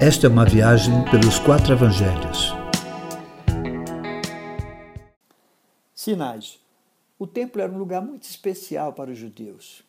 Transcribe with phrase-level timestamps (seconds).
[0.00, 2.52] Esta é uma viagem pelos quatro evangelhos.
[5.92, 6.60] Sinais.
[7.18, 9.82] O templo era um lugar muito especial para os judeus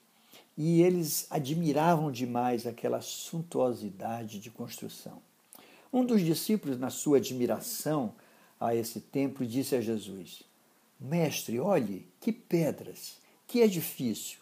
[0.57, 5.21] e eles admiravam demais aquela suntuosidade de construção.
[5.93, 8.15] Um dos discípulos, na sua admiração
[8.59, 10.41] a esse templo, disse a Jesus:
[10.99, 14.39] Mestre, olhe, que pedras, que edifício.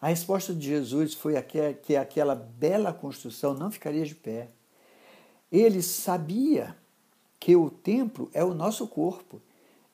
[0.00, 1.34] A resposta de Jesus foi
[1.82, 4.50] que aquela bela construção não ficaria de pé.
[5.50, 6.76] Ele sabia
[7.38, 9.40] que o templo é o nosso corpo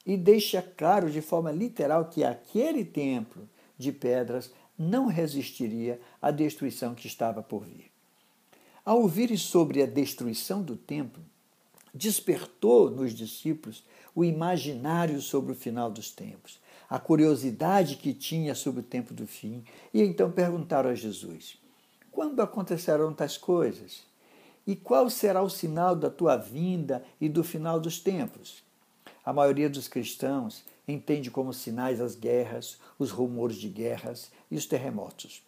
[0.04, 6.94] e deixa claro de forma literal que aquele templo de pedras não resistiria à destruição
[6.94, 7.90] que estava por vir.
[8.84, 11.22] Ao ouvirem sobre a destruição do templo,
[11.94, 18.80] despertou nos discípulos o imaginário sobre o final dos tempos, a curiosidade que tinha sobre
[18.80, 19.64] o tempo do fim,
[19.94, 21.58] e então perguntaram a Jesus:
[22.10, 24.02] Quando acontecerão tais coisas?
[24.66, 28.62] E qual será o sinal da tua vinda e do final dos tempos?
[29.24, 34.66] A maioria dos cristãos entende como sinais as guerras, os rumores de guerras e os
[34.66, 35.42] terremotos.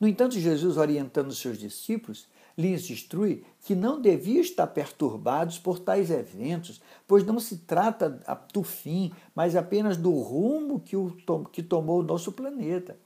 [0.00, 6.10] No entanto, Jesus, orientando seus discípulos, lhes instrui que não deviam estar perturbados por tais
[6.10, 8.20] eventos, pois não se trata
[8.52, 11.14] do fim, mas apenas do rumo que, o,
[11.52, 12.96] que tomou o nosso planeta.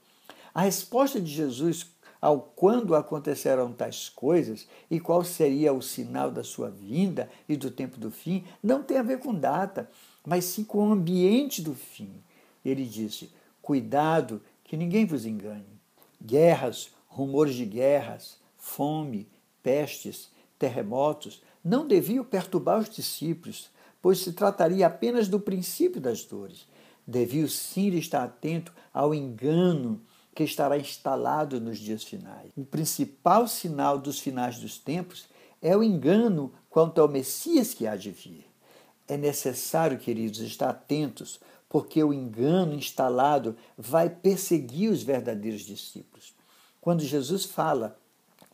[0.53, 1.87] A resposta de Jesus
[2.21, 7.71] ao quando acontecerão tais coisas e qual seria o sinal da sua vinda e do
[7.71, 9.89] tempo do fim, não tem a ver com data,
[10.23, 12.13] mas sim com o ambiente do fim.
[12.63, 15.81] Ele disse: Cuidado que ninguém vos engane.
[16.23, 19.27] Guerras, rumores de guerras, fome,
[19.63, 26.67] pestes, terremotos não deviam perturbar os discípulos, pois se trataria apenas do princípio das dores.
[27.05, 29.99] Deviam sim estar atento ao engano
[30.33, 32.51] que estará instalado nos dias finais.
[32.55, 35.27] O principal sinal dos finais dos tempos
[35.61, 38.45] é o engano quanto ao Messias que há de vir.
[39.07, 46.33] É necessário, queridos, estar atentos, porque o engano instalado vai perseguir os verdadeiros discípulos.
[46.79, 47.97] Quando Jesus fala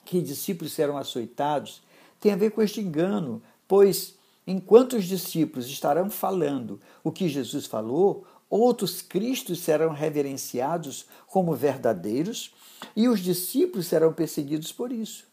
[0.03, 1.81] que discípulos serão açoitados
[2.19, 4.15] tem a ver com este engano, pois
[4.45, 12.53] enquanto os discípulos estarão falando o que Jesus falou, outros cristos serão reverenciados como verdadeiros
[12.95, 15.25] e os discípulos serão perseguidos por isso.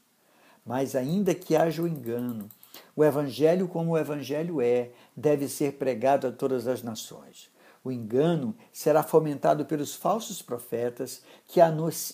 [0.65, 2.49] Mas ainda que haja o engano,
[2.97, 7.51] o evangelho como o evangelho é, deve ser pregado a todas as nações.
[7.85, 11.61] O engano será fomentado pelos falsos profetas que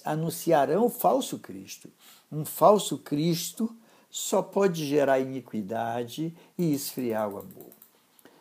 [0.05, 1.89] anunciarão o falso Cristo.
[2.31, 3.73] Um falso Cristo
[4.11, 7.80] só pode gerar iniquidade e esfriar o amor.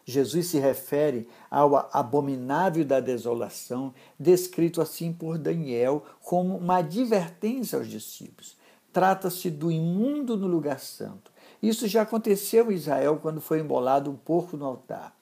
[0.10, 7.88] Jesus se refere ao abominável da desolação, descrito assim por Daniel como uma advertência aos
[7.88, 8.58] discípulos.
[8.92, 11.32] Trata-se do imundo no lugar santo.
[11.62, 15.16] Isso já aconteceu em Israel quando foi embolado um porco no altar.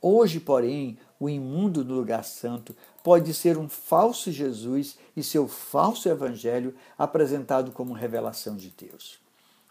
[0.00, 6.08] Hoje, porém, o imundo no lugar santo pode ser um falso Jesus e seu falso
[6.08, 9.20] evangelho apresentado como revelação de Deus.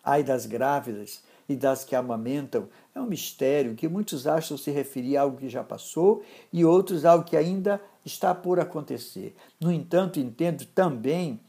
[0.04, 5.18] Ai das grávidas e das que amamentam é um mistério que muitos acham se referir
[5.18, 9.36] a algo que já passou e outros algo que ainda está por acontecer.
[9.60, 11.40] No entanto, entendo também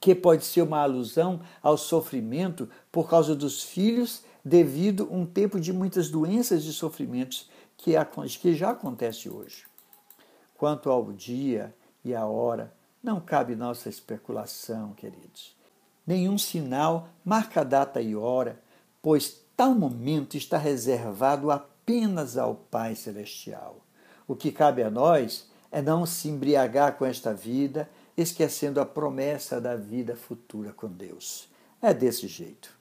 [0.00, 5.58] que pode ser uma alusão ao sofrimento por causa dos filhos devido a um tempo
[5.60, 7.92] de muitas doenças e sofrimentos que,
[8.40, 9.64] que já acontece hoje.
[10.56, 12.72] Quanto ao dia e a hora,
[13.02, 15.56] não cabe nossa especulação, queridos.
[16.06, 18.60] Nenhum sinal marca data e hora,
[19.08, 23.80] pois tal momento está reservado apenas ao Pai Celestial.
[24.26, 29.62] O que cabe a nós é não se embriagar com esta vida, esquecendo a promessa
[29.62, 31.48] da vida futura com Deus.
[31.80, 32.77] É desse jeito.